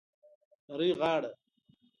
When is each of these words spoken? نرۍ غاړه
نرۍ 0.67 0.89
غاړه 0.99 1.31